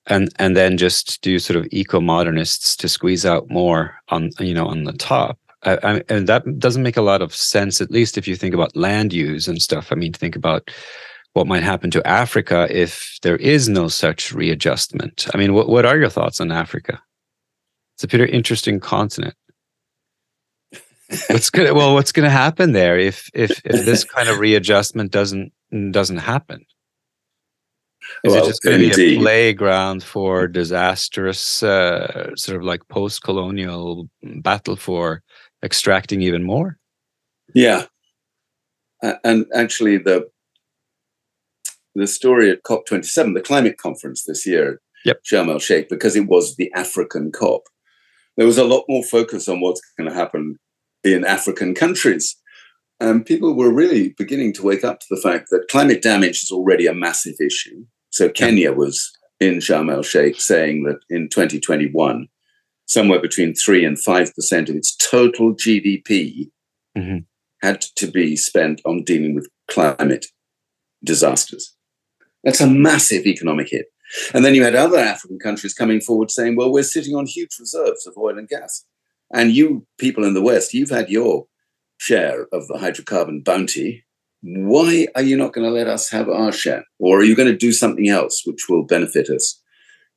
[0.06, 4.54] and and then just do sort of eco modernists to squeeze out more on, you
[4.54, 5.36] know, on the top.
[5.64, 8.54] I, I, and that doesn't make a lot of sense, at least if you think
[8.54, 9.90] about land use and stuff.
[9.90, 10.70] I mean, think about
[11.32, 15.26] what might happen to Africa if there is no such readjustment.
[15.34, 17.00] I mean, what, what are your thoughts on Africa?
[17.96, 19.34] It's a pretty interesting continent.
[21.28, 25.52] what's gonna well, what's gonna happen there if if if this kind of readjustment doesn't
[25.92, 26.64] doesn't happen?
[28.22, 32.86] Is well, it just going to be a playground for disastrous, uh, sort of like
[32.88, 35.22] post-colonial battle for
[35.64, 36.78] extracting even more.
[37.54, 37.86] Yeah,
[39.24, 40.28] and actually the
[41.94, 45.22] the story at COP27, the climate conference this year, yep.
[45.24, 47.62] Sharm el Sheikh, because it was the African COP,
[48.36, 50.58] there was a lot more focus on what's going to happen
[51.04, 52.36] in African countries.
[53.00, 56.50] And people were really beginning to wake up to the fact that climate damage is
[56.50, 57.84] already a massive issue.
[58.10, 62.28] So Kenya was in Sharm el Sheikh saying that in 2021,
[62.86, 66.50] somewhere between three and five percent of its total GDP
[66.96, 67.18] mm-hmm.
[67.62, 70.26] had to be spent on dealing with climate
[71.02, 71.74] disasters.
[72.42, 73.86] That's a massive economic hit.
[74.32, 77.56] And then you had other African countries coming forward saying, well, we're sitting on huge
[77.58, 78.84] reserves of oil and gas.
[79.32, 81.46] And you people in the West, you've had your
[81.96, 84.04] share of the hydrocarbon bounty.
[84.42, 86.84] Why are you not going to let us have our share?
[86.98, 89.60] Or are you going to do something else which will benefit us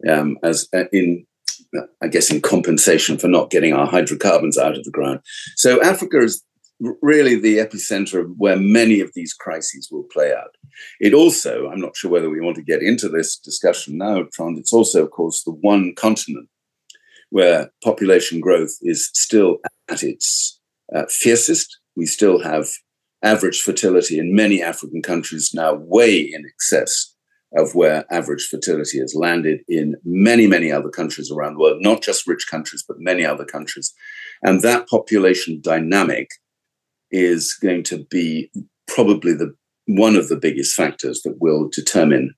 [0.07, 1.25] um, as uh, in
[2.01, 5.19] I guess, in compensation for not getting our hydrocarbons out of the ground.
[5.55, 6.43] So Africa is
[7.01, 10.55] really the epicenter of where many of these crises will play out.
[10.99, 14.59] It also, I'm not sure whether we want to get into this discussion now, Trond,
[14.59, 16.49] it's also, of course, the one continent
[17.29, 19.57] where population growth is still
[19.89, 20.59] at its
[20.93, 21.79] uh, fiercest.
[21.95, 22.67] We still have
[23.23, 27.15] average fertility in many African countries now way in excess
[27.55, 32.01] of where average fertility has landed in many, many other countries around the world, not
[32.01, 33.93] just rich countries, but many other countries.
[34.43, 36.29] And that population dynamic
[37.09, 38.51] is going to be
[38.87, 39.53] probably the
[39.85, 42.35] one of the biggest factors that will determine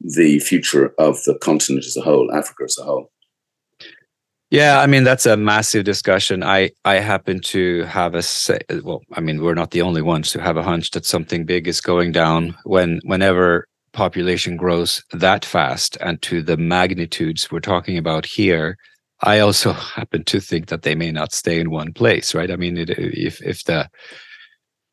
[0.00, 3.12] the future of the continent as a whole, Africa as a whole.
[4.50, 6.42] Yeah, I mean that's a massive discussion.
[6.42, 8.58] I I happen to have a say.
[8.82, 11.66] Well, I mean we're not the only ones who have a hunch that something big
[11.66, 17.98] is going down when whenever population grows that fast and to the magnitudes we're talking
[17.98, 18.76] about here.
[19.22, 22.50] I also happen to think that they may not stay in one place, right?
[22.50, 23.88] I mean, it, if if the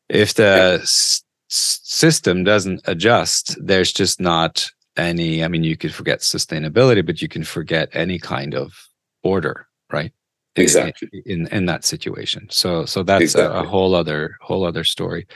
[0.10, 5.44] if the s- system doesn't adjust, there's just not any.
[5.44, 8.74] I mean, you could forget sustainability, but you can forget any kind of
[9.24, 10.12] order, right?
[10.56, 11.10] Exactly.
[11.26, 12.48] In, in, in that situation.
[12.50, 13.60] So so that's exactly.
[13.60, 15.28] a, a, whole other whole other story.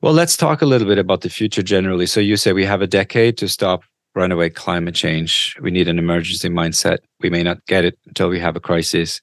[0.00, 2.06] Well, let's talk a little bit about the future generally.
[2.06, 3.82] So you say we have a decade to stop
[4.14, 5.56] runaway climate change.
[5.60, 6.98] We need an emergency mindset.
[7.20, 9.20] We may not get it until we have a crisis.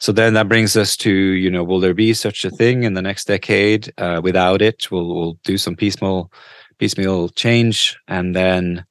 [0.00, 2.94] So then that brings us to, you know, will there be such a thing in
[2.94, 3.92] the next decade?
[3.98, 6.32] Uh, without it, we'll we'll do some piecemeal
[6.78, 8.84] piecemeal change, and then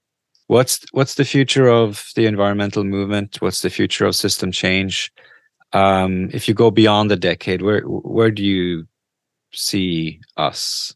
[0.50, 5.12] what's what's the future of the environmental movement what's the future of system change
[5.74, 8.88] um, if you go beyond the decade where where do you
[9.53, 10.93] see us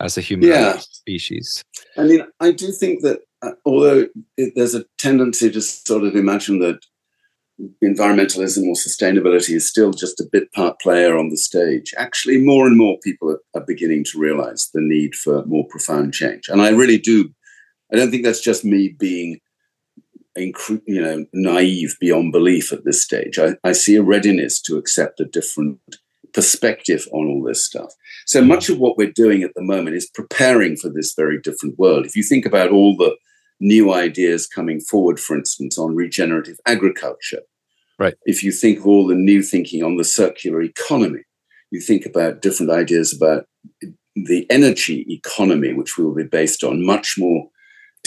[0.00, 0.78] as a human yeah.
[0.78, 1.64] species
[1.96, 4.06] i mean i do think that uh, although
[4.36, 6.78] it, there's a tendency to sort of imagine that
[7.82, 12.68] environmentalism or sustainability is still just a bit part player on the stage actually more
[12.68, 16.62] and more people are, are beginning to realize the need for more profound change and
[16.62, 17.28] i really do
[17.92, 19.40] I don't think that's just me being,
[20.40, 23.38] you know, naive beyond belief at this stage.
[23.38, 25.78] I, I see a readiness to accept a different
[26.32, 27.92] perspective on all this stuff.
[28.26, 31.78] So much of what we're doing at the moment is preparing for this very different
[31.78, 32.06] world.
[32.06, 33.16] If you think about all the
[33.60, 37.40] new ideas coming forward, for instance, on regenerative agriculture,
[37.98, 38.14] right?
[38.24, 41.22] If you think of all the new thinking on the circular economy,
[41.70, 43.46] you think about different ideas about
[44.14, 47.48] the energy economy, which will be based on much more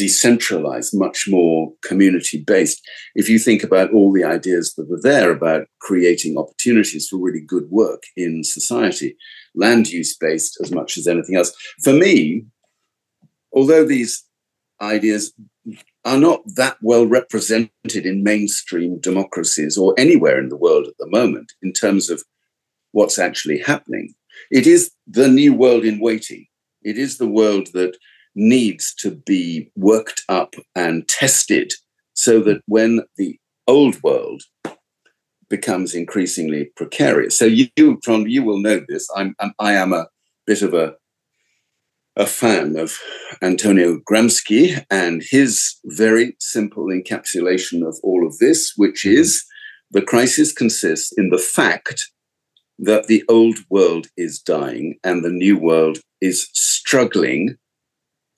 [0.01, 2.81] decentralized, much more community based.
[3.13, 7.41] If you think about all the ideas that were there about creating opportunities for really
[7.41, 9.15] good work in society,
[9.53, 11.53] land use based as much as anything else.
[11.83, 12.45] For me,
[13.53, 14.23] although these
[14.81, 15.33] ideas
[16.03, 21.11] are not that well represented in mainstream democracies or anywhere in the world at the
[21.19, 22.23] moment in terms of
[22.91, 24.15] what's actually happening,
[24.49, 26.47] it is the new world in waiting.
[26.81, 27.95] It is the world that
[28.35, 31.73] needs to be worked up and tested
[32.13, 34.43] so that when the old world
[35.51, 37.37] becomes increasingly precarious.
[37.37, 37.67] So you,
[38.01, 39.07] Trond, you will know this.
[39.15, 40.07] I'm, I'm I am a
[40.47, 40.95] bit of a
[42.17, 42.97] a fan of
[43.41, 49.21] Antonio Gramsci and his very simple encapsulation of all of this, which mm-hmm.
[49.21, 49.45] is
[49.91, 52.09] the crisis consists in the fact
[52.79, 57.57] that the old world is dying and the new world is struggling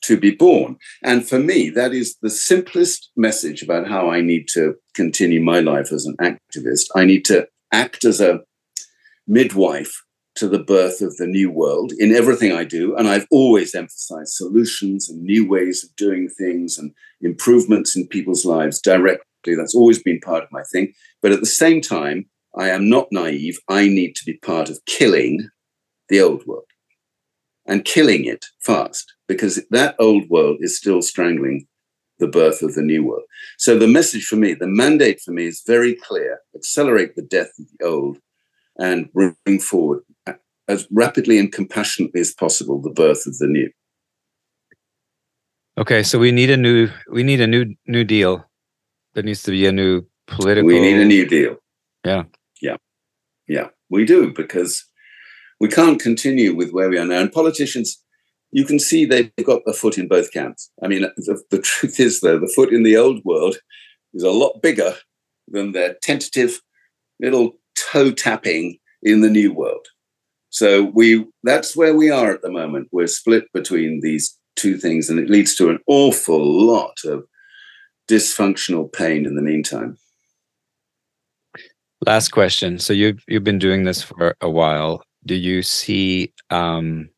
[0.04, 0.78] to be born.
[1.02, 5.60] And for me, that is the simplest message about how I need to continue my
[5.60, 6.88] life as an activist.
[6.96, 8.42] I need to act as a
[9.28, 10.04] midwife
[10.36, 12.96] to the birth of the new world in everything I do.
[12.96, 16.92] And I've always emphasized solutions and new ways of doing things and
[17.22, 19.56] improvements in people's lives directly.
[19.56, 20.94] That's always been part of my thing.
[21.22, 22.26] But at the same time,
[22.58, 23.60] I am not naive.
[23.70, 25.50] I need to be part of killing
[26.10, 26.66] the old world
[27.66, 31.68] and killing it fast because that old world is still strangling
[32.20, 33.24] the birth of the new world.
[33.58, 37.52] So the message for me, the mandate for me is very clear accelerate the death
[37.60, 38.18] of the old
[38.78, 40.04] and bring forward
[40.68, 43.70] as rapidly and compassionately as possible the birth of the new.
[45.78, 48.46] Okay, so we need a new we need a new new deal.
[49.14, 51.58] There needs to be a new political We need a new deal.
[52.06, 52.24] Yeah.
[52.62, 52.78] Yeah.
[53.48, 53.70] Yeah.
[53.90, 54.86] We do because
[55.64, 57.22] we can't continue with where we are now.
[57.22, 57.98] And politicians,
[58.52, 60.70] you can see they've got the foot in both camps.
[60.84, 63.56] I mean, the, the truth is, though, the foot in the old world
[64.14, 64.94] is a lot bigger
[65.48, 66.60] than their tentative
[67.22, 69.88] little toe tapping in the new world.
[70.50, 72.90] So we that's where we are at the moment.
[72.92, 77.24] We're split between these two things, and it leads to an awful lot of
[78.12, 79.98] dysfunctional pain in the meantime.
[82.06, 82.80] Last question.
[82.80, 87.10] So you've you've been doing this for a while do you see um,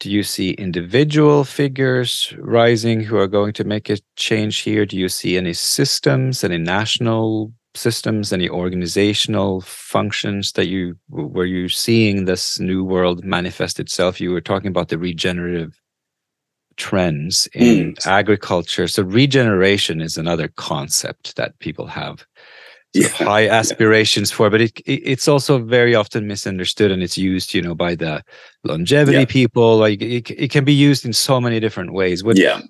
[0.00, 4.96] do you see individual figures rising who are going to make a change here do
[4.96, 12.24] you see any systems any national systems any organizational functions that you were you seeing
[12.24, 15.78] this new world manifest itself you were talking about the regenerative
[16.76, 18.06] trends in mm.
[18.06, 18.88] agriculture.
[18.88, 22.26] So regeneration is another concept that people have
[22.94, 23.08] yeah.
[23.08, 27.62] high aspirations for, but it, it, it's also very often misunderstood and it's used, you
[27.62, 28.22] know, by the
[28.64, 29.24] longevity yeah.
[29.24, 29.78] people.
[29.78, 32.22] Like it, it can be used in so many different ways.
[32.22, 32.60] What, yeah.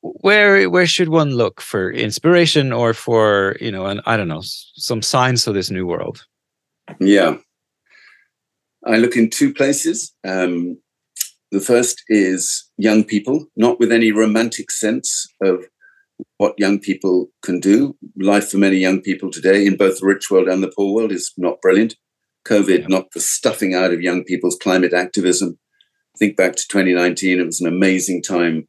[0.00, 4.42] Where where should one look for inspiration or for you know, and I don't know,
[4.42, 6.26] some signs of this new world?
[7.00, 7.36] Yeah,
[8.84, 10.12] I look in two places.
[10.26, 10.78] Um,
[11.52, 15.64] the first is young people, not with any romantic sense of
[16.38, 17.96] what young people can do.
[18.16, 21.12] Life for many young people today in both the rich world and the poor world
[21.12, 21.96] is not brilliant.
[22.46, 22.86] COVID yeah.
[22.88, 25.58] knocked the stuffing out of young people's climate activism.
[26.18, 28.68] Think back to 2019, it was an amazing time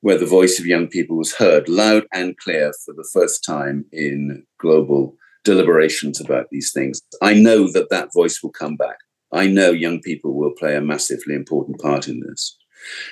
[0.00, 3.84] where the voice of young people was heard loud and clear for the first time
[3.92, 7.02] in global deliberations about these things.
[7.20, 8.98] I know that that voice will come back.
[9.32, 12.56] I know young people will play a massively important part in this.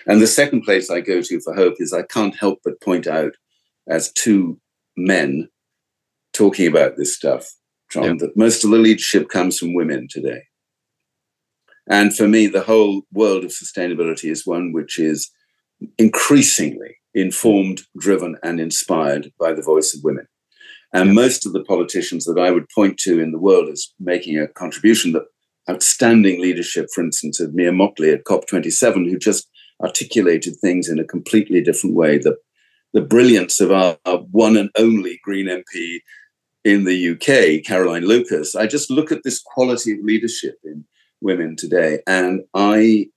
[0.06, 3.06] And the second place I go to for hope is I can't help but point
[3.06, 3.32] out,
[3.88, 4.60] as two
[4.96, 5.48] men
[6.32, 7.48] talking about this stuff,
[7.90, 8.14] John, yeah.
[8.20, 10.42] that most of the leadership comes from women today.
[11.88, 15.30] And for me, the whole world of sustainability is one which is
[15.98, 20.26] increasingly informed, driven, and inspired by the voice of women.
[20.92, 24.38] And most of the politicians that I would point to in the world as making
[24.38, 25.26] a contribution that
[25.68, 29.48] outstanding leadership, for instance, of Mia Mottley at COP27, who just
[29.82, 32.18] articulated things in a completely different way.
[32.18, 32.36] The,
[32.96, 35.98] the brilliance of our, our one and only Green MP
[36.64, 38.56] in the UK, Caroline Lucas.
[38.56, 40.82] I just look at this quality of leadership in
[41.20, 43.08] women today, and I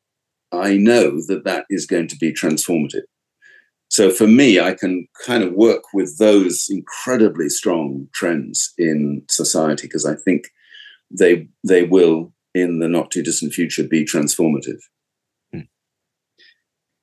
[0.51, 3.07] I know that that is going to be transformative.
[3.89, 9.88] So for me, I can kind of work with those incredibly strong trends in society
[9.88, 10.49] because I think
[11.09, 14.82] they they will in the not too distant future be transformative.
[15.53, 15.69] Hmm.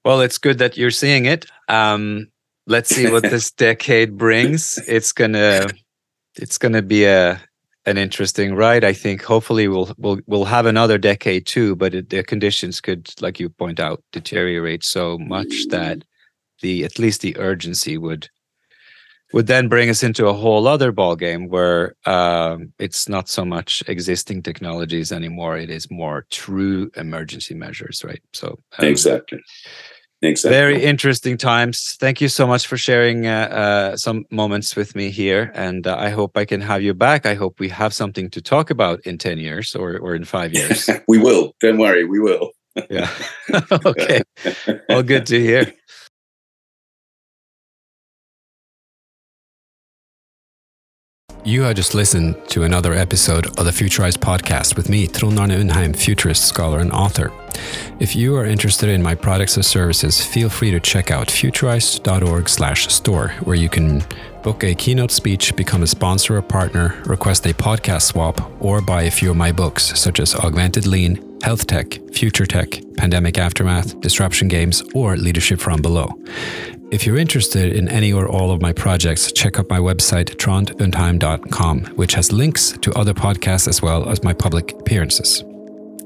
[0.04, 1.46] Well, it's good that you're seeing it.
[1.68, 2.28] Um,
[2.66, 4.78] let's see what this decade brings.
[4.86, 5.66] It's gonna
[6.36, 7.40] it's gonna be a
[7.86, 8.84] an interesting ride.
[8.84, 13.08] I think hopefully we'll we'll we'll have another decade too, but it, the conditions could,
[13.20, 16.02] like you point out, deteriorate so much that
[16.60, 18.28] the at least the urgency would
[19.32, 23.44] would then bring us into a whole other ball game where um, it's not so
[23.44, 29.40] much existing technologies anymore it is more true emergency measures right so um, exactly
[30.22, 30.56] exactly.
[30.56, 31.96] Very interesting times.
[32.00, 35.96] Thank you so much for sharing uh, uh, some moments with me here and uh,
[35.98, 37.26] i hope i can have you back.
[37.26, 40.52] I hope we have something to talk about in 10 years or, or in five
[40.52, 40.88] years.
[41.08, 41.54] We will.
[41.60, 42.52] Don't worry we will.
[42.90, 43.10] Yeah.
[43.86, 44.22] Okay.
[44.90, 45.72] All good to hear
[51.46, 55.50] You have just listened to another episode of the Futurized podcast with me, Trond Arne
[55.50, 57.30] Undheim, futurist, scholar, and author.
[58.00, 63.28] If you are interested in my products or services, feel free to check out futurized.org/store,
[63.44, 64.02] where you can
[64.42, 69.02] book a keynote speech, become a sponsor or partner, request a podcast swap, or buy
[69.02, 74.00] a few of my books, such as Augmented Lean, Health Tech, Future Tech, Pandemic Aftermath,
[74.00, 76.18] Disruption Games, or Leadership from Below.
[76.92, 81.84] If you're interested in any or all of my projects, check out my website, trondundheim.com,
[81.96, 85.42] which has links to other podcasts as well as my public appearances.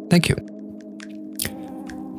[0.08, 0.36] Thank you.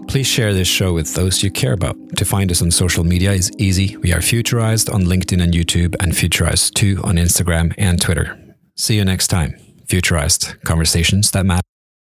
[0.07, 1.95] Please share this show with those you care about.
[2.17, 3.97] To find us on social media is easy.
[3.97, 8.37] We are Futurized on LinkedIn and YouTube, and Futurized2 on Instagram and Twitter.
[8.75, 9.55] See you next time.
[9.87, 11.70] Futurized, conversations that matter.